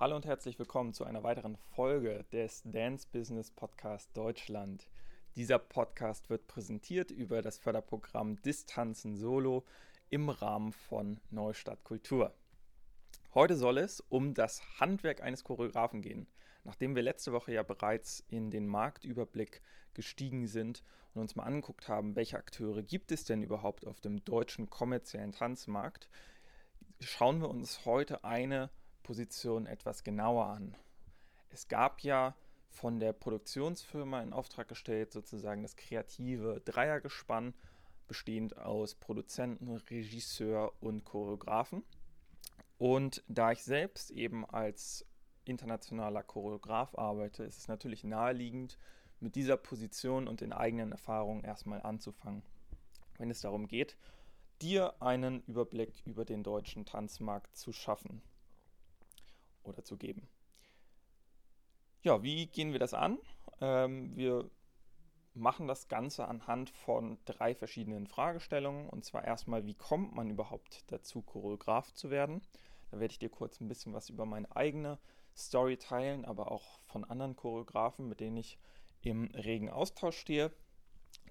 [0.00, 4.88] Hallo und herzlich willkommen zu einer weiteren Folge des Dance Business Podcast Deutschland.
[5.36, 9.66] Dieser Podcast wird präsentiert über das Förderprogramm Distanzen Solo
[10.08, 12.34] im Rahmen von Neustadt Kultur.
[13.34, 16.26] Heute soll es um das Handwerk eines Choreografen gehen.
[16.64, 19.60] Nachdem wir letzte Woche ja bereits in den Marktüberblick
[19.92, 20.82] gestiegen sind
[21.12, 25.32] und uns mal angeguckt haben, welche Akteure gibt es denn überhaupt auf dem deutschen kommerziellen
[25.32, 26.08] Tanzmarkt,
[27.00, 28.70] schauen wir uns heute eine
[29.10, 30.76] Position etwas genauer an.
[31.48, 32.36] Es gab ja
[32.68, 37.52] von der Produktionsfirma in Auftrag gestellt sozusagen das kreative Dreiergespann,
[38.06, 41.82] bestehend aus Produzenten, Regisseur und Choreografen.
[42.78, 45.04] Und da ich selbst eben als
[45.44, 48.78] internationaler Choreograf arbeite, ist es natürlich naheliegend,
[49.18, 52.44] mit dieser Position und den eigenen Erfahrungen erstmal anzufangen.
[53.18, 53.96] Wenn es darum geht,
[54.62, 58.22] dir einen Überblick über den deutschen Tanzmarkt zu schaffen
[59.62, 60.28] oder zu geben.
[62.02, 63.18] Ja, wie gehen wir das an?
[63.60, 64.50] Ähm, wir
[65.34, 68.88] machen das Ganze anhand von drei verschiedenen Fragestellungen.
[68.88, 72.40] Und zwar erstmal, wie kommt man überhaupt dazu, Choreograf zu werden?
[72.90, 74.98] Da werde ich dir kurz ein bisschen was über meine eigene
[75.36, 78.58] Story teilen, aber auch von anderen Choreografen, mit denen ich
[79.02, 80.52] im regen Austausch stehe.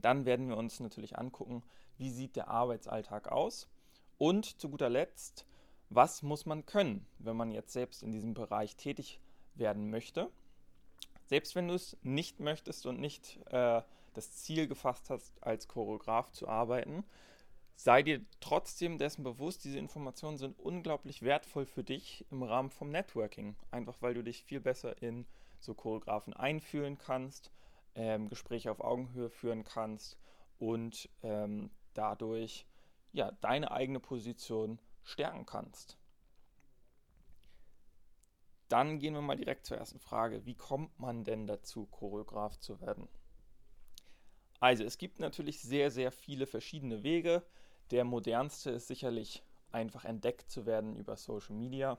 [0.01, 1.63] Dann werden wir uns natürlich angucken,
[1.97, 3.69] wie sieht der Arbeitsalltag aus.
[4.17, 5.45] Und zu guter Letzt,
[5.89, 9.19] was muss man können, wenn man jetzt selbst in diesem Bereich tätig
[9.55, 10.29] werden möchte.
[11.25, 13.81] Selbst wenn du es nicht möchtest und nicht äh,
[14.13, 17.03] das Ziel gefasst hast, als Choreograf zu arbeiten,
[17.75, 22.89] sei dir trotzdem dessen bewusst, diese Informationen sind unglaublich wertvoll für dich im Rahmen vom
[22.89, 23.55] Networking.
[23.71, 25.25] Einfach weil du dich viel besser in
[25.59, 27.51] so Choreografen einfühlen kannst,
[27.95, 30.17] ähm, Gespräche auf Augenhöhe führen kannst
[30.57, 32.65] und ähm, dadurch
[33.11, 34.79] ja, deine eigene Position
[35.09, 35.97] stärken kannst.
[38.69, 40.45] Dann gehen wir mal direkt zur ersten Frage.
[40.45, 43.09] Wie kommt man denn dazu, Choreograf zu werden?
[44.59, 47.43] Also es gibt natürlich sehr, sehr viele verschiedene Wege.
[47.91, 51.97] Der modernste ist sicherlich einfach entdeckt zu werden über Social Media.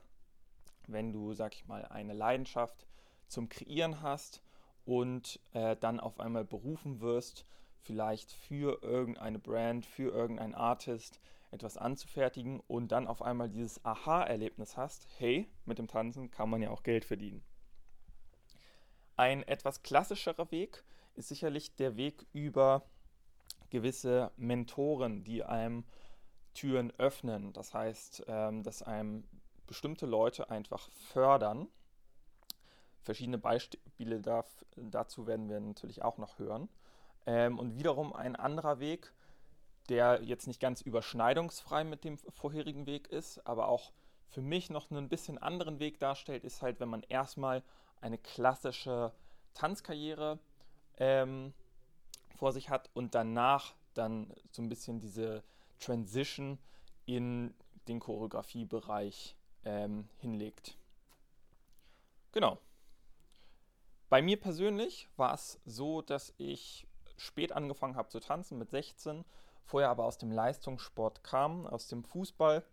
[0.87, 2.87] Wenn du, sag ich mal, eine Leidenschaft
[3.27, 4.41] zum Kreieren hast
[4.85, 7.45] und äh, dann auf einmal berufen wirst,
[7.81, 11.19] vielleicht für irgendeine Brand, für irgendeinen Artist
[11.51, 16.61] etwas anzufertigen und dann auf einmal dieses Aha-Erlebnis hast, hey, mit dem Tanzen kann man
[16.61, 17.43] ja auch Geld verdienen.
[19.17, 20.83] Ein etwas klassischerer Weg
[21.15, 22.83] ist sicherlich der Weg über
[23.69, 25.85] gewisse Mentoren, die einem
[26.53, 27.53] Türen öffnen.
[27.53, 29.23] Das heißt, ähm, dass einem
[29.67, 31.67] bestimmte Leute einfach fördern.
[33.01, 36.69] Verschiedene Beispiele dazu werden wir natürlich auch noch hören.
[37.25, 39.13] Ähm, und wiederum ein anderer Weg,
[39.91, 43.91] der jetzt nicht ganz überschneidungsfrei mit dem vorherigen Weg ist, aber auch
[44.29, 47.61] für mich noch einen bisschen anderen Weg darstellt, ist halt, wenn man erstmal
[47.99, 49.11] eine klassische
[49.53, 50.39] Tanzkarriere
[50.97, 51.53] ähm,
[52.37, 55.43] vor sich hat und danach dann so ein bisschen diese
[55.79, 56.57] Transition
[57.05, 57.53] in
[57.89, 59.35] den Choreografiebereich
[59.65, 60.77] ähm, hinlegt.
[62.31, 62.57] Genau.
[64.07, 66.87] Bei mir persönlich war es so, dass ich
[67.17, 69.25] spät angefangen habe zu tanzen mit 16,
[69.71, 72.63] vorher aber aus dem Leistungssport kam, aus dem Fußball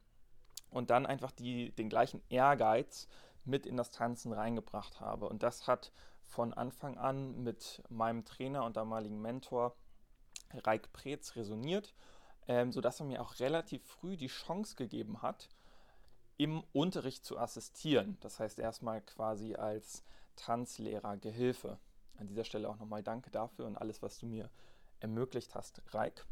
[0.70, 3.06] und dann einfach die, den gleichen Ehrgeiz
[3.44, 5.28] mit in das Tanzen reingebracht habe.
[5.28, 5.92] Und das hat
[6.24, 9.76] von Anfang an mit meinem Trainer und damaligen Mentor
[10.52, 11.94] Reik Preetz resoniert,
[12.48, 15.48] ähm, sodass er mir auch relativ früh die Chance gegeben hat,
[16.36, 18.18] im Unterricht zu assistieren.
[18.20, 20.02] Das heißt erstmal quasi als
[20.34, 21.78] Tanzlehrer Gehilfe.
[22.16, 24.50] An dieser Stelle auch nochmal danke dafür und alles, was du mir
[24.98, 26.26] ermöglicht hast, Reik.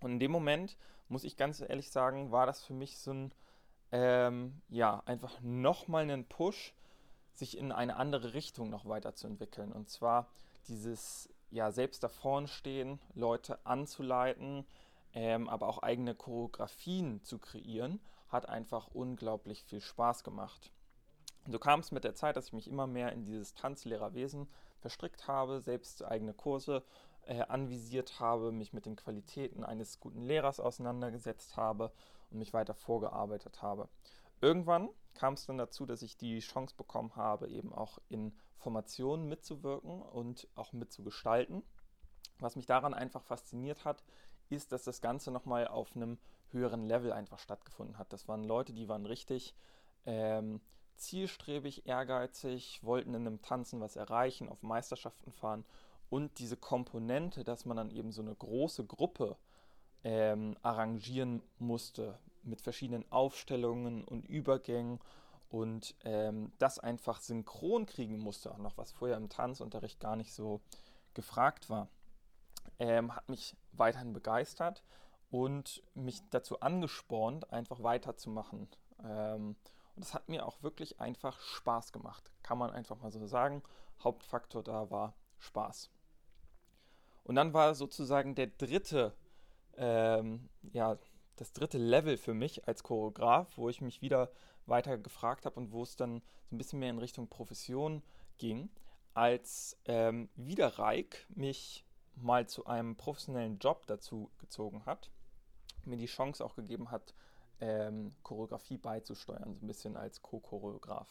[0.00, 0.76] Und in dem Moment,
[1.08, 3.32] muss ich ganz ehrlich sagen, war das für mich so ein,
[3.92, 6.74] ähm, ja, einfach nochmal einen Push,
[7.32, 9.72] sich in eine andere Richtung noch weiterzuentwickeln.
[9.72, 10.28] Und zwar
[10.68, 14.66] dieses, ja, selbst da vorne stehen, Leute anzuleiten,
[15.12, 20.72] ähm, aber auch eigene Choreografien zu kreieren, hat einfach unglaublich viel Spaß gemacht.
[21.44, 24.48] Und so kam es mit der Zeit, dass ich mich immer mehr in dieses Tanzlehrerwesen
[24.80, 26.82] verstrickt habe, selbst eigene Kurse
[27.26, 31.92] äh, anvisiert habe, mich mit den Qualitäten eines guten Lehrers auseinandergesetzt habe
[32.30, 33.88] und mich weiter vorgearbeitet habe.
[34.40, 39.28] Irgendwann kam es dann dazu, dass ich die Chance bekommen habe, eben auch in Formationen
[39.28, 41.62] mitzuwirken und auch mitzugestalten.
[42.38, 44.02] Was mich daran einfach fasziniert hat,
[44.48, 46.18] ist, dass das Ganze nochmal auf einem
[46.50, 48.12] höheren Level einfach stattgefunden hat.
[48.12, 49.54] Das waren Leute, die waren richtig
[50.04, 50.60] ähm,
[50.96, 55.64] zielstrebig, ehrgeizig, wollten in einem Tanzen was erreichen, auf Meisterschaften fahren
[56.10, 59.36] und diese Komponente, dass man dann eben so eine große Gruppe
[60.04, 65.00] ähm, arrangieren musste mit verschiedenen Aufstellungen und Übergängen
[65.48, 70.32] und ähm, das einfach synchron kriegen musste, auch noch was vorher im Tanzunterricht gar nicht
[70.32, 70.60] so
[71.14, 71.88] gefragt war,
[72.78, 74.82] ähm, hat mich weiterhin begeistert
[75.30, 78.68] und mich dazu angespornt, einfach weiterzumachen.
[79.02, 79.56] Ähm,
[79.94, 83.62] und das hat mir auch wirklich einfach Spaß gemacht, kann man einfach mal so sagen.
[84.02, 85.90] Hauptfaktor da war Spaß.
[87.26, 89.12] Und dann war sozusagen der dritte,
[89.76, 90.96] ähm, ja,
[91.34, 94.30] das dritte Level für mich als Choreograf, wo ich mich wieder
[94.66, 98.04] weiter gefragt habe und wo es dann so ein bisschen mehr in Richtung Profession
[98.38, 98.70] ging,
[99.12, 101.84] als ähm, wieder Reik mich
[102.14, 105.10] mal zu einem professionellen Job dazu gezogen hat,
[105.84, 107.12] mir die Chance auch gegeben hat,
[107.60, 111.08] ähm, Choreografie beizusteuern, so ein bisschen als Co-Choreograf.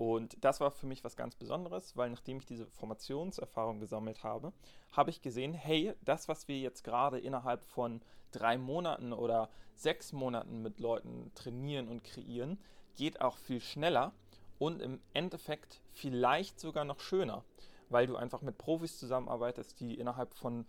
[0.00, 4.50] Und das war für mich was ganz Besonderes, weil nachdem ich diese Formationserfahrung gesammelt habe,
[4.92, 8.00] habe ich gesehen, hey, das, was wir jetzt gerade innerhalb von
[8.32, 12.58] drei Monaten oder sechs Monaten mit Leuten trainieren und kreieren,
[12.96, 14.14] geht auch viel schneller
[14.58, 17.44] und im Endeffekt vielleicht sogar noch schöner,
[17.90, 20.64] weil du einfach mit Profis zusammenarbeitest, die innerhalb von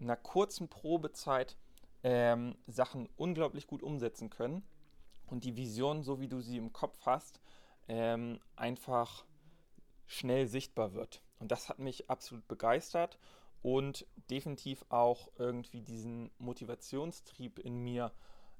[0.00, 1.58] einer kurzen Probezeit
[2.04, 4.62] ähm, Sachen unglaublich gut umsetzen können
[5.26, 7.38] und die Vision, so wie du sie im Kopf hast,
[7.88, 9.24] ähm, einfach
[10.06, 11.22] schnell sichtbar wird.
[11.38, 13.18] Und das hat mich absolut begeistert
[13.62, 18.12] und definitiv auch irgendwie diesen Motivationstrieb in mir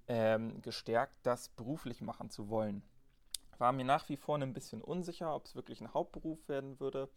[0.08, 2.82] ähm, gestärkt, das beruflich machen zu wollen.
[3.58, 7.08] War mir nach wie vor ein bisschen unsicher, ob es wirklich ein Hauptberuf werden würde,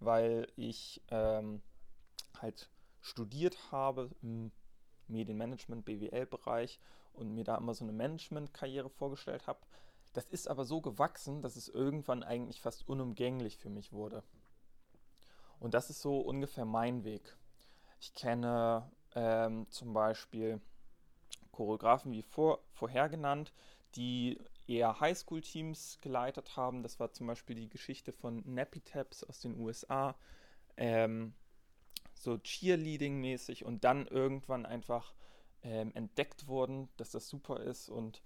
[0.00, 1.62] weil ich ähm,
[2.40, 2.68] halt
[3.00, 4.50] studiert habe im
[5.08, 6.80] Medienmanagement, BWL-Bereich
[7.12, 9.60] und mir da immer so eine Management-Karriere vorgestellt habe.
[10.12, 14.22] Das ist aber so gewachsen, dass es irgendwann eigentlich fast unumgänglich für mich wurde.
[15.58, 17.36] Und das ist so ungefähr mein Weg.
[18.00, 20.60] Ich kenne ähm, zum Beispiel
[21.52, 23.52] Choreografen wie vor, vorher genannt,
[23.94, 26.82] die eher Highschool-Teams geleitet haben.
[26.82, 30.14] Das war zum Beispiel die Geschichte von Nappy Taps aus den USA.
[30.76, 31.34] Ähm,
[32.14, 35.12] so Cheerleading-mäßig und dann irgendwann einfach
[35.62, 38.22] ähm, entdeckt wurden, dass das super ist und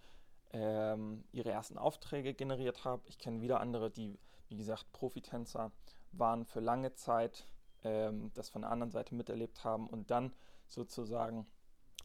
[0.53, 3.03] ähm, ihre ersten Aufträge generiert habe.
[3.07, 5.73] Ich kenne wieder andere, die, wie gesagt, Profitänzer
[6.13, 7.47] waren für lange Zeit,
[7.85, 10.33] ähm, das von der anderen Seite miterlebt haben und dann
[10.69, 11.47] sozusagen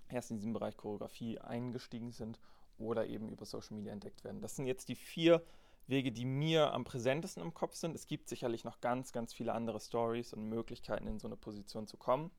[0.10, 2.40] erst in diesem Bereich Choreografie eingestiegen sind
[2.78, 4.42] oder eben über Social Media entdeckt werden.
[4.42, 5.44] Das sind jetzt die vier
[5.88, 7.96] Wege, die mir am präsentesten im Kopf sind.
[7.96, 11.88] Es gibt sicherlich noch ganz, ganz viele andere Stories und Möglichkeiten, in so eine Position
[11.88, 12.32] zu kommen.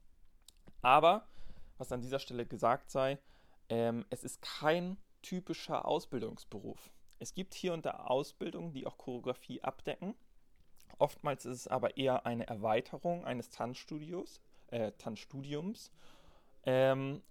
[0.80, 1.26] Aber,
[1.78, 3.18] was an dieser Stelle gesagt sei,
[3.68, 6.92] ähm, es ist kein typischer Ausbildungsberuf.
[7.18, 10.14] Es gibt hier und da Ausbildungen, die auch Choreografie abdecken.
[10.98, 15.92] Oftmals ist es aber eher eine Erweiterung eines Tanzstudios, äh, Tanzstudiums.
[16.64, 17.22] Ähm,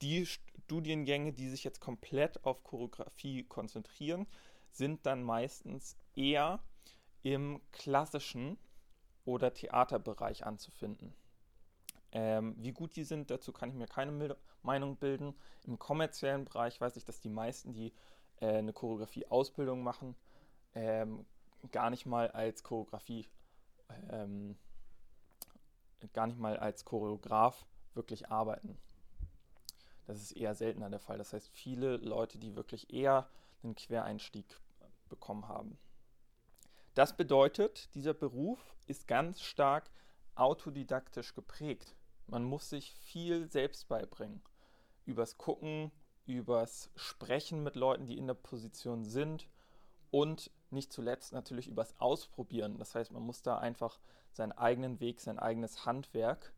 [0.00, 4.26] die Studiengänge, die sich jetzt komplett auf Choreografie konzentrieren,
[4.72, 6.60] sind dann meistens eher
[7.22, 8.58] im klassischen
[9.24, 11.14] oder Theaterbereich anzufinden.
[12.12, 15.34] Ähm, wie gut die sind, dazu kann ich mir keine Meinung bilden.
[15.64, 17.92] Im kommerziellen Bereich weiß ich, dass die meisten, die
[18.40, 20.14] äh, eine Choreografie-Ausbildung machen,
[20.74, 21.24] ähm,
[21.70, 23.28] gar nicht mal als Choreografie,
[24.10, 24.56] ähm,
[26.12, 27.64] gar nicht mal als Choreograf
[27.94, 28.76] wirklich arbeiten.
[30.06, 31.18] Das ist eher seltener der Fall.
[31.18, 33.28] Das heißt, viele Leute, die wirklich eher
[33.62, 34.44] einen Quereinstieg
[35.08, 35.78] bekommen haben.
[36.94, 39.88] Das bedeutet, dieser Beruf ist ganz stark
[40.34, 41.94] autodidaktisch geprägt.
[42.26, 44.42] Man muss sich viel selbst beibringen.
[45.04, 45.90] Übers Gucken,
[46.26, 49.48] übers Sprechen mit Leuten, die in der Position sind
[50.10, 52.78] und nicht zuletzt natürlich übers Ausprobieren.
[52.78, 53.98] Das heißt, man muss da einfach
[54.32, 56.52] seinen eigenen Weg, sein eigenes Handwerk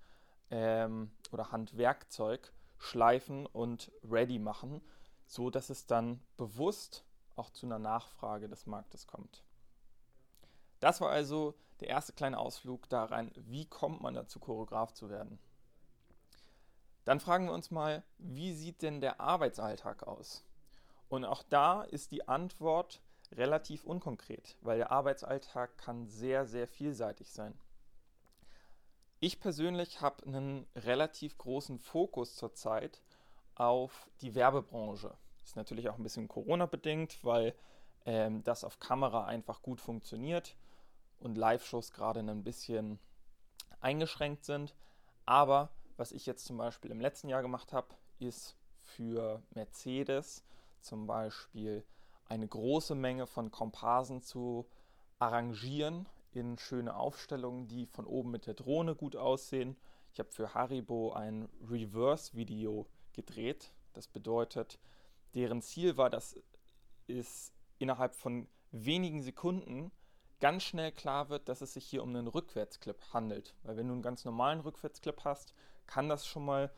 [0.51, 4.81] ähm, oder Handwerkzeug schleifen und ready machen,
[5.27, 7.05] so dass es dann bewusst
[7.37, 9.43] auch zu einer Nachfrage des Marktes kommt.
[10.81, 15.09] Das war also der erste kleine Ausflug da rein, wie kommt man dazu, Choreograf zu
[15.09, 15.39] werden.
[17.05, 20.45] Dann fragen wir uns mal, wie sieht denn der Arbeitsalltag aus?
[21.09, 23.01] Und auch da ist die Antwort
[23.33, 27.59] relativ unkonkret, weil der Arbeitsalltag kann sehr, sehr vielseitig sein.
[29.21, 33.03] Ich persönlich habe einen relativ großen Fokus zurzeit
[33.55, 35.17] auf die Werbebranche.
[35.43, 37.55] Ist natürlich auch ein bisschen Corona-bedingt, weil
[38.07, 40.57] ähm, das auf Kamera einfach gut funktioniert
[41.21, 42.99] und Live-Shows gerade ein bisschen
[43.81, 44.75] eingeschränkt sind.
[45.27, 50.45] Aber was ich jetzt zum Beispiel im letzten Jahr gemacht habe, ist für Mercedes
[50.81, 51.85] zum Beispiel
[52.27, 54.67] eine große Menge von Komparsen zu
[55.19, 59.77] arrangieren in schöne Aufstellungen, die von oben mit der Drohne gut aussehen.
[60.13, 63.73] Ich habe für Haribo ein Reverse-Video gedreht.
[63.93, 64.79] Das bedeutet,
[65.35, 66.37] deren Ziel war, dass
[67.07, 69.93] es innerhalb von wenigen Sekunden
[70.41, 73.55] ganz schnell klar wird, dass es sich hier um einen Rückwärtsclip handelt.
[73.63, 75.55] Weil wenn du einen ganz normalen Rückwärtsclip hast,
[75.87, 76.73] kann das schon mal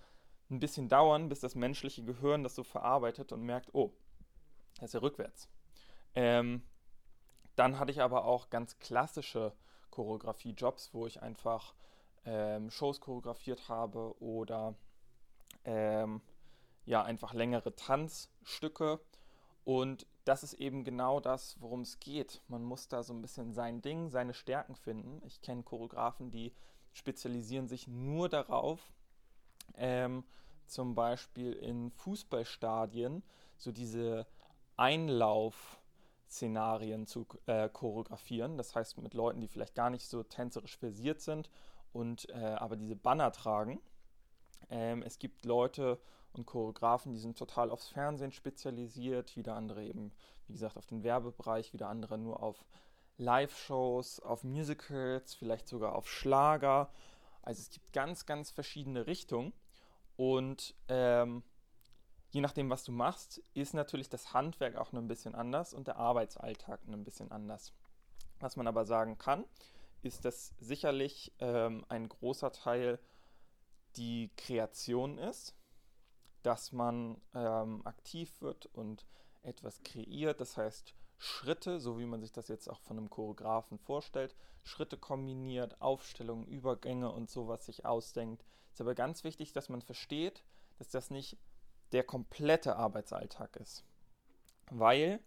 [0.51, 3.93] ein bisschen dauern, bis das menschliche Gehirn das so verarbeitet und merkt, oh,
[4.77, 5.49] das ist ja rückwärts.
[6.15, 6.63] Ähm,
[7.57, 9.53] dann hatte ich aber auch ganz klassische
[9.91, 11.75] Choreografie-Jobs, wo ich einfach
[12.25, 14.75] ähm, Shows choreografiert habe oder
[15.65, 16.21] ähm,
[16.85, 19.01] ja einfach längere Tanzstücke.
[19.65, 22.43] Und das ist eben genau das, worum es geht.
[22.49, 25.21] Man muss da so ein bisschen sein Ding, seine Stärken finden.
[25.25, 26.53] Ich kenne Choreografen, die
[26.93, 28.93] spezialisieren sich nur darauf,
[29.75, 30.25] ähm,
[30.67, 33.23] zum Beispiel in Fußballstadien
[33.57, 34.27] so diese
[34.77, 38.59] Einlauf-Szenarien zu äh, choreografieren.
[38.59, 41.51] Das heißt mit Leuten, die vielleicht gar nicht so tänzerisch versiert sind
[41.93, 43.81] und äh, aber diese Banner tragen.
[44.69, 45.99] Ähm, es gibt Leute
[46.33, 50.13] und Choreografen, die sind total aufs Fernsehen spezialisiert, wieder andere eben,
[50.47, 52.65] wie gesagt, auf den Werbebereich, wieder andere nur auf
[53.19, 56.91] Live-Shows, auf Musicals, vielleicht sogar auf Schlager.
[57.47, 59.55] Also es gibt ganz, ganz verschiedene Richtungen.
[60.17, 61.45] Und ähm,
[62.31, 65.97] je nachdem, was du machst, ist natürlich das Handwerk auch ein bisschen anders und der
[65.97, 67.73] Arbeitsalltag ein bisschen anders.
[68.41, 69.45] Was man aber sagen kann,
[70.03, 72.99] ist, dass sicherlich ähm, ein großer Teil
[73.97, 75.55] die Kreation ist,
[76.43, 79.07] dass man ähm, aktiv wird und
[79.43, 83.79] etwas kreiert, das heißt Schritte, so wie man sich das jetzt auch von einem Choreografen
[83.79, 88.45] vorstellt, Schritte kombiniert, Aufstellungen, Übergänge und sowas sich ausdenkt.
[88.73, 90.43] Ist aber ganz wichtig, dass man versteht,
[90.79, 91.39] dass das nicht
[91.93, 93.85] der komplette Arbeitsalltag ist.
[94.71, 95.21] Weil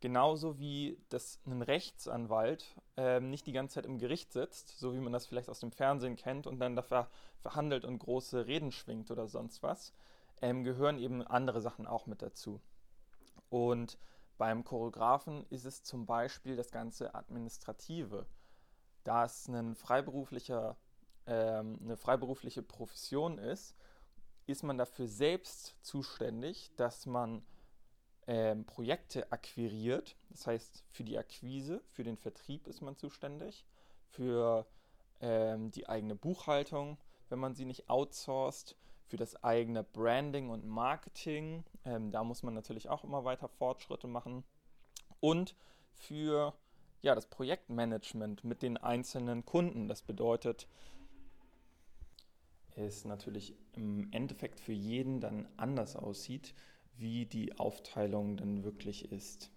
[0.00, 5.00] genauso wie das ein Rechtsanwalt äh, nicht die ganze Zeit im Gericht sitzt, so wie
[5.00, 7.08] man das vielleicht aus dem Fernsehen kennt und dann dafür
[7.40, 9.92] verhandelt und große Reden schwingt oder sonst was,
[10.42, 12.60] ähm, gehören eben andere Sachen auch mit dazu.
[13.48, 13.98] Und
[14.38, 18.26] beim Choreografen ist es zum Beispiel das ganze Administrative.
[19.04, 20.76] Da es ein freiberuflicher,
[21.26, 23.76] ähm, eine freiberufliche Profession ist,
[24.46, 27.44] ist man dafür selbst zuständig, dass man
[28.26, 30.16] ähm, Projekte akquiriert.
[30.30, 33.64] Das heißt, für die Akquise, für den Vertrieb ist man zuständig,
[34.08, 34.66] für
[35.20, 41.64] ähm, die eigene Buchhaltung, wenn man sie nicht outsourced, für das eigene Branding und Marketing.
[41.84, 44.44] Ähm, da muss man natürlich auch immer weiter Fortschritte machen.
[45.20, 45.54] Und
[45.92, 46.54] für
[47.02, 49.88] ja, das Projektmanagement mit den einzelnen Kunden.
[49.88, 50.66] Das bedeutet,
[52.74, 56.54] es natürlich im Endeffekt für jeden dann anders aussieht,
[56.96, 59.50] wie die Aufteilung dann wirklich ist.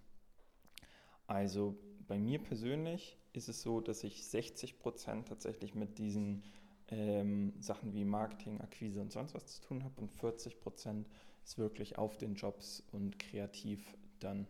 [1.26, 1.76] Also
[2.06, 6.42] bei mir persönlich ist es so, dass ich 60 Prozent tatsächlich mit diesen
[6.90, 11.08] ähm, Sachen wie Marketing, Akquise und sonst was zu tun habe und 40 Prozent
[11.44, 14.46] ist wirklich auf den Jobs und kreativ dann,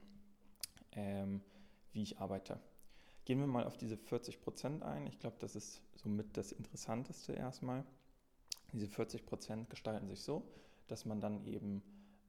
[0.93, 1.43] ähm,
[1.93, 2.61] wie ich arbeite.
[3.25, 5.07] Gehen wir mal auf diese 40 Prozent ein.
[5.07, 7.85] Ich glaube, das ist somit das Interessanteste erstmal.
[8.73, 10.43] Diese 40 Prozent gestalten sich so,
[10.89, 11.83] dass man dann eben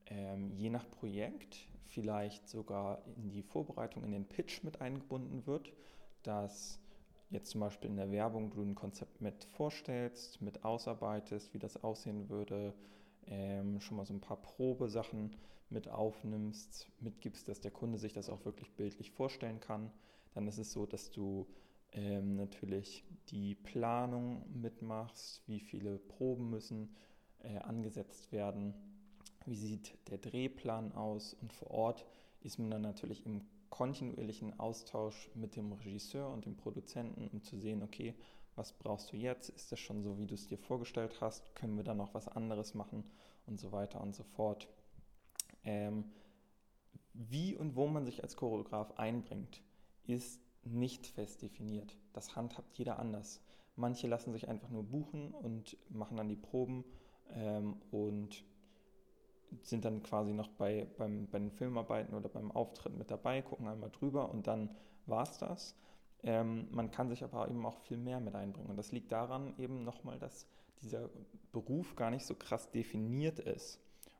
[0.07, 5.71] ähm, je nach Projekt vielleicht sogar in die Vorbereitung, in den Pitch mit eingebunden wird,
[6.23, 6.80] dass
[7.31, 11.83] jetzt zum Beispiel in der Werbung du ein Konzept mit vorstellst, mit ausarbeitest, wie das
[11.83, 12.73] aussehen würde,
[13.25, 15.35] ähm, schon mal so ein paar Probesachen
[15.69, 19.91] mit aufnimmst, mitgibst, dass der Kunde sich das auch wirklich bildlich vorstellen kann.
[20.33, 21.47] Dann ist es so, dass du
[21.93, 26.93] ähm, natürlich die Planung mitmachst, wie viele Proben müssen
[27.39, 28.73] äh, angesetzt werden,
[29.45, 32.05] wie sieht der Drehplan aus und vor Ort
[32.41, 37.57] ist man dann natürlich im kontinuierlichen Austausch mit dem Regisseur und dem Produzenten, um zu
[37.57, 38.13] sehen, okay,
[38.55, 39.49] was brauchst du jetzt?
[39.49, 41.55] Ist das schon so, wie du es dir vorgestellt hast?
[41.55, 43.09] Können wir da noch was anderes machen?
[43.47, 44.67] Und so weiter und so fort.
[45.63, 46.11] Ähm,
[47.13, 49.63] wie und wo man sich als Choreograf einbringt,
[50.05, 51.97] ist nicht fest definiert.
[52.13, 53.41] Das handhabt jeder anders.
[53.75, 56.83] Manche lassen sich einfach nur buchen und machen dann die Proben
[57.33, 58.43] ähm, und
[59.63, 63.67] sind dann quasi noch bei, beim, bei den Filmarbeiten oder beim Auftritt mit dabei, gucken
[63.67, 64.69] einmal drüber und dann
[65.05, 65.75] war es das.
[66.23, 68.69] Ähm, man kann sich aber eben auch viel mehr mit einbringen.
[68.69, 70.47] Und das liegt daran eben nochmal, dass
[70.81, 71.09] dieser
[71.51, 73.79] Beruf gar nicht so krass definiert ist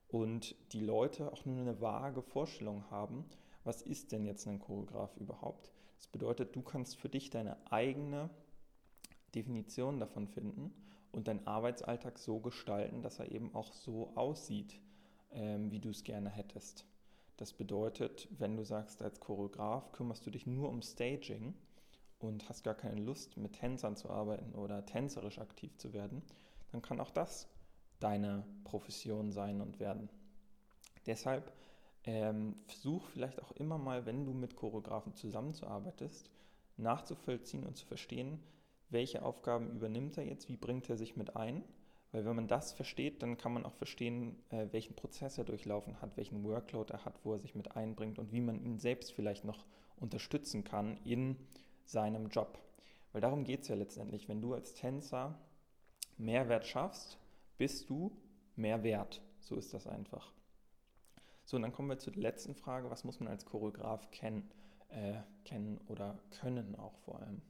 [0.09, 3.25] und die Leute auch nur eine vage Vorstellung haben,
[3.63, 5.71] was ist denn jetzt ein Choreograf überhaupt?
[5.97, 8.29] Das bedeutet, du kannst für dich deine eigene
[9.35, 10.73] Definition davon finden
[11.11, 14.79] und deinen Arbeitsalltag so gestalten, dass er eben auch so aussieht,
[15.33, 16.85] ähm, wie du es gerne hättest.
[17.37, 21.55] Das bedeutet, wenn du sagst, als Choreograf kümmerst du dich nur um Staging
[22.19, 26.21] und hast gar keine Lust, mit Tänzern zu arbeiten oder tänzerisch aktiv zu werden,
[26.71, 27.47] dann kann auch das
[27.99, 30.09] deine Profession sein und werden.
[31.05, 31.51] Deshalb
[32.03, 36.29] ähm, versuch vielleicht auch immer mal, wenn du mit Choreografen zusammenzuarbeitest,
[36.77, 38.39] nachzuvollziehen und zu verstehen,
[38.89, 41.63] welche Aufgaben übernimmt er jetzt, wie bringt er sich mit ein.
[42.11, 46.01] Weil wenn man das versteht, dann kann man auch verstehen, äh, welchen Prozess er durchlaufen
[46.01, 49.13] hat, welchen Workload er hat, wo er sich mit einbringt und wie man ihn selbst
[49.13, 49.65] vielleicht noch
[49.97, 51.37] unterstützen kann in
[51.85, 52.59] seinem Job.
[53.13, 54.27] Weil darum geht es ja letztendlich.
[54.27, 55.37] Wenn du als Tänzer
[56.17, 57.17] Mehrwert schaffst,
[57.57, 58.11] bist du
[58.55, 59.21] mehr wert.
[59.39, 60.31] So ist das einfach.
[61.45, 64.49] So, und dann kommen wir zur letzten Frage, was muss man als Choreograf kennen,
[64.89, 67.41] äh, kennen oder können auch vor allem.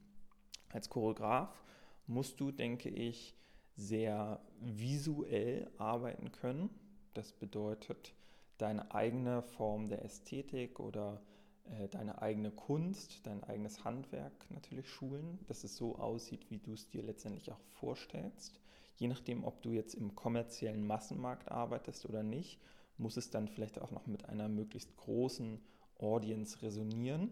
[0.70, 1.62] Als Choreograf
[2.06, 3.36] musst du, denke ich,
[3.76, 6.70] sehr visuell arbeiten können.
[7.14, 8.14] Das bedeutet,
[8.58, 11.22] deine eigene Form der Ästhetik oder
[11.64, 16.72] äh, deine eigene Kunst, dein eigenes Handwerk natürlich schulen, dass es so aussieht, wie du
[16.72, 18.60] es dir letztendlich auch vorstellst.
[18.96, 22.60] Je nachdem, ob du jetzt im kommerziellen Massenmarkt arbeitest oder nicht,
[22.98, 25.60] muss es dann vielleicht auch noch mit einer möglichst großen
[25.98, 27.30] Audience resonieren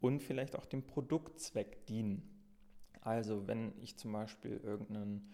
[0.00, 2.22] und vielleicht auch dem Produktzweck dienen.
[3.00, 5.26] Also wenn ich zum Beispiel irgendein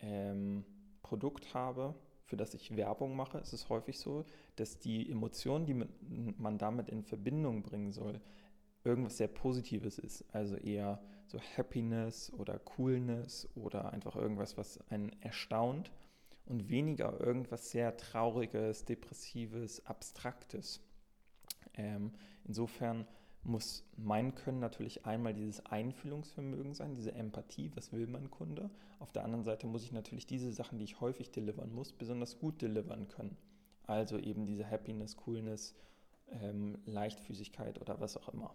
[0.00, 0.64] ähm,
[1.02, 4.24] Produkt habe, für das ich Werbung mache, ist es häufig so,
[4.56, 5.74] dass die Emotionen, die
[6.38, 8.20] man damit in Verbindung bringen soll,
[8.84, 10.24] irgendwas sehr Positives ist.
[10.32, 15.90] Also eher so Happiness oder Coolness oder einfach irgendwas, was einen erstaunt
[16.46, 20.80] und weniger irgendwas sehr Trauriges, Depressives, Abstraktes.
[21.74, 22.12] Ähm,
[22.44, 23.06] insofern
[23.46, 28.70] muss mein Können natürlich einmal dieses Einfühlungsvermögen sein, diese Empathie, was will mein Kunde.
[28.98, 32.38] Auf der anderen Seite muss ich natürlich diese Sachen, die ich häufig delivern muss, besonders
[32.38, 33.36] gut delivern können.
[33.84, 35.74] Also eben diese Happiness, Coolness,
[36.30, 38.54] ähm, Leichtfüßigkeit oder was auch immer.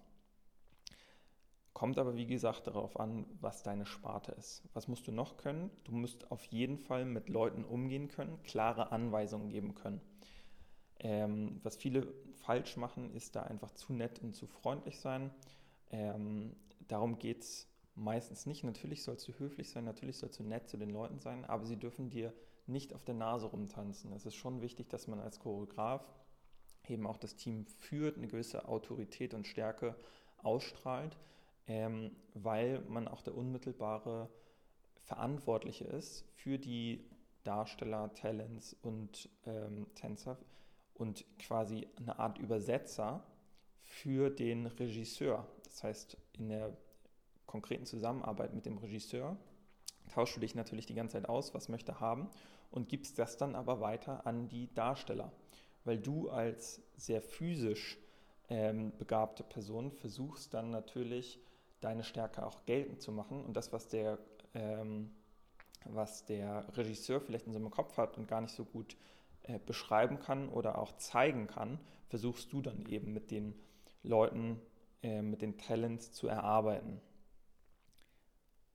[1.74, 4.62] Kommt aber wie gesagt darauf an, was deine Sparte ist.
[4.74, 5.72] Was musst du noch können?
[5.86, 10.02] Du musst auf jeden Fall mit Leuten umgehen können, klare Anweisungen geben können.
[11.04, 12.08] Ähm, was viele
[12.44, 15.32] falsch machen, ist da einfach zu nett und zu freundlich sein.
[15.90, 16.56] Ähm,
[16.88, 18.64] darum geht es meistens nicht.
[18.64, 21.78] Natürlich sollst du höflich sein, natürlich sollst du nett zu den Leuten sein, aber sie
[21.78, 22.34] dürfen dir
[22.68, 24.14] nicht auf der Nase rumtanzen.
[24.14, 26.06] Es ist schon wichtig, dass man als Choreograf
[26.88, 29.96] eben auch das Team führt, eine gewisse Autorität und Stärke
[30.38, 31.18] ausstrahlt,
[31.68, 34.30] ähm, weil man auch der unmittelbare
[35.06, 37.04] Verantwortliche ist für die
[37.44, 40.38] Darsteller, Talents und ähm, Tänzer,
[41.02, 43.24] und quasi eine Art Übersetzer
[43.82, 45.48] für den Regisseur.
[45.64, 46.78] Das heißt, in der
[47.48, 49.36] konkreten Zusammenarbeit mit dem Regisseur
[50.14, 52.30] tauschst du dich natürlich die ganze Zeit aus, was möchte haben
[52.70, 55.32] und gibst das dann aber weiter an die Darsteller,
[55.86, 57.98] weil du als sehr physisch
[58.50, 61.40] ähm, begabte Person versuchst dann natürlich
[61.80, 64.20] deine Stärke auch geltend zu machen und das, was der,
[64.54, 65.12] ähm,
[65.86, 68.96] was der Regisseur vielleicht in seinem Kopf hat und gar nicht so gut
[69.52, 73.54] äh, beschreiben kann oder auch zeigen kann, versuchst du dann eben mit den
[74.04, 74.62] Leuten,
[75.04, 77.02] äh, mit den Talents zu erarbeiten.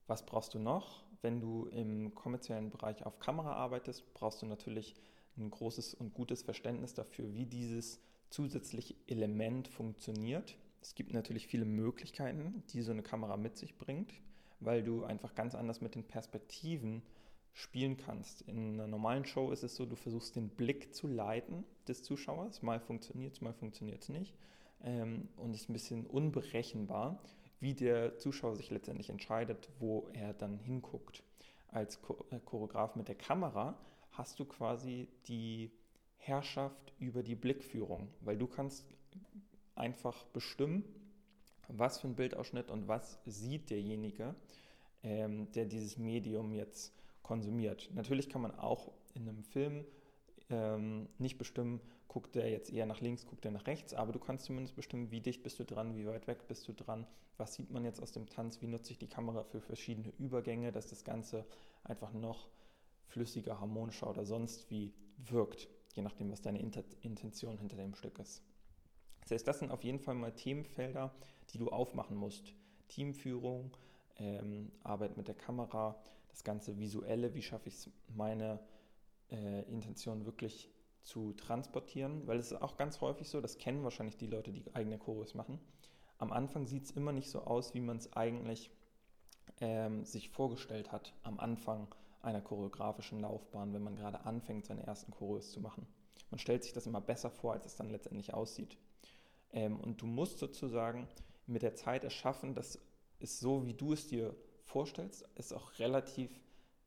[0.07, 1.05] Was brauchst du noch?
[1.23, 4.95] Wenn du im kommerziellen Bereich auf Kamera arbeitest, brauchst du natürlich
[5.37, 10.57] ein großes und gutes Verständnis dafür, wie dieses zusätzliche Element funktioniert.
[10.81, 14.13] Es gibt natürlich viele Möglichkeiten, die so eine Kamera mit sich bringt,
[14.61, 17.03] weil du einfach ganz anders mit den Perspektiven
[17.57, 18.43] spielen kannst.
[18.43, 22.61] In einer normalen Show ist es so, du versuchst den Blick zu leiten des Zuschauers.
[22.61, 24.35] Mal funktioniert es, mal funktioniert es nicht.
[24.85, 27.19] Ähm, und es ist ein bisschen unberechenbar,
[27.59, 31.23] wie der Zuschauer sich letztendlich entscheidet, wo er dann hinguckt.
[31.69, 31.99] Als
[32.31, 33.79] äh, Choreograf mit der Kamera
[34.11, 35.71] hast du quasi die
[36.19, 38.85] Herrschaft über die Blickführung, weil du kannst
[39.75, 40.85] einfach bestimmen,
[41.69, 44.35] was für ein Bildausschnitt und was sieht derjenige,
[45.03, 46.93] ähm, der dieses Medium jetzt
[47.27, 47.91] konsumiert.
[47.93, 49.85] Natürlich kann man auch in einem Film
[50.49, 54.21] ähm, nicht bestimmen, guckt der jetzt eher nach links, guckt der nach rechts, aber du
[54.21, 57.05] kannst zumindest bestimmen, wie dicht bist du dran, wie weit weg bist du dran,
[57.37, 60.71] was sieht man jetzt aus dem Tanz, wie nutze ich die Kamera für verschiedene Übergänge,
[60.71, 61.45] dass das Ganze
[61.83, 62.49] einfach noch
[63.09, 68.43] flüssiger, harmonischer oder sonst wie wirkt, je nachdem, was deine Intention hinter dem Stück ist.
[69.23, 71.13] Das heißt, das sind auf jeden Fall mal Themenfelder,
[71.51, 72.55] die du aufmachen musst.
[72.89, 73.77] Teamführung,
[74.19, 76.01] ähm, Arbeit mit der Kamera,
[76.37, 78.61] das ganze Visuelle, wie schaffe ich es, meine
[79.31, 80.71] äh, Intention wirklich
[81.03, 84.63] zu transportieren, weil es ist auch ganz häufig so, das kennen wahrscheinlich die Leute, die
[84.75, 85.59] eigene Choreos machen.
[86.19, 88.71] Am Anfang sieht es immer nicht so aus, wie man es eigentlich
[89.63, 95.13] ähm, sich vorgestellt hat am Anfang einer choreografischen Laufbahn, wenn man gerade anfängt, seine ersten
[95.13, 95.87] Choreos zu machen.
[96.31, 98.77] Man stellt sich das immer besser vor, als es dann letztendlich aussieht.
[99.53, 101.09] Ähm, und du musst sozusagen
[101.47, 102.79] mit der Zeit erschaffen, dass
[103.21, 104.37] es so, wie du es dir
[104.67, 106.31] vorstellst, es auch relativ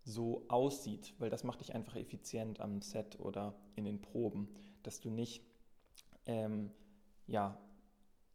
[0.04, 4.50] so aussieht, weil das macht dich einfach effizient am Set oder in den Proben,
[4.84, 5.44] dass du nicht
[6.26, 6.72] ähm,
[7.28, 7.58] ja,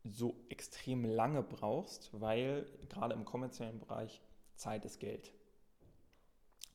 [0.05, 4.21] so extrem lange brauchst, weil gerade im kommerziellen Bereich
[4.57, 5.33] Zeit ist Geld.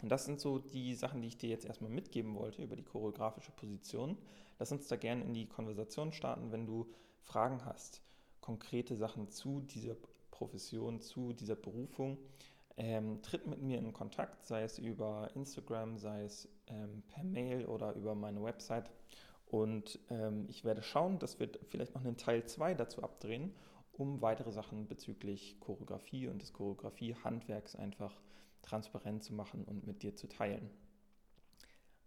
[0.02, 2.84] Und das sind so die Sachen, die ich dir jetzt erstmal mitgeben wollte über die
[2.84, 4.18] choreografische Position.
[4.58, 6.90] Lass uns da gerne in die Konversation starten, wenn du
[7.22, 8.02] Fragen hast,
[8.40, 9.96] konkrete Sachen zu dieser
[10.32, 12.18] Profession, zu dieser Berufung.
[12.82, 17.66] Ähm, tritt mit mir in Kontakt, sei es über Instagram, sei es ähm, per Mail
[17.66, 18.90] oder über meine Website.
[19.48, 23.54] Und ähm, ich werde schauen, dass wir vielleicht noch einen Teil 2 dazu abdrehen,
[23.92, 28.22] um weitere Sachen bezüglich Choreografie und des Choreografie-Handwerks einfach
[28.62, 30.70] transparent zu machen und mit dir zu teilen.